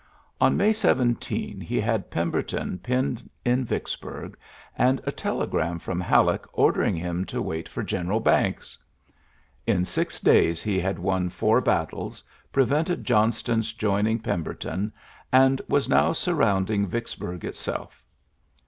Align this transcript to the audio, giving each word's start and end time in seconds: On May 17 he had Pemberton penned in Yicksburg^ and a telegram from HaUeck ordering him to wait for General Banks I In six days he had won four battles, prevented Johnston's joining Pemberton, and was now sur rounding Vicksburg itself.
On 0.39 0.57
May 0.57 0.73
17 0.73 1.61
he 1.61 1.79
had 1.79 2.09
Pemberton 2.09 2.79
penned 2.79 3.29
in 3.45 3.67
Yicksburg^ 3.67 4.33
and 4.75 4.99
a 5.05 5.11
telegram 5.11 5.77
from 5.77 6.01
HaUeck 6.01 6.45
ordering 6.53 6.95
him 6.95 7.23
to 7.25 7.39
wait 7.39 7.69
for 7.69 7.83
General 7.83 8.19
Banks 8.19 8.79
I 8.79 9.73
In 9.73 9.85
six 9.85 10.19
days 10.19 10.63
he 10.63 10.79
had 10.79 10.97
won 10.97 11.29
four 11.29 11.61
battles, 11.61 12.23
prevented 12.51 13.03
Johnston's 13.03 13.73
joining 13.73 14.17
Pemberton, 14.17 14.91
and 15.31 15.61
was 15.67 15.87
now 15.87 16.13
sur 16.13 16.33
rounding 16.33 16.87
Vicksburg 16.87 17.45
itself. 17.45 18.03